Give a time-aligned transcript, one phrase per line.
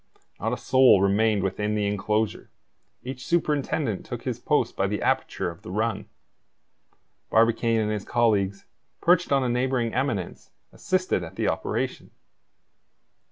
[0.39, 2.49] Not a soul remained within the enclosure.
[3.03, 6.07] Each superintendent took his post by the aperture of the run.
[7.29, 8.65] Barbicane and his colleagues,
[8.99, 12.09] perched on a neighboring eminence, assisted at the operation.